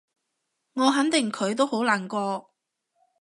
[0.73, 2.49] 我肯定佢都好難過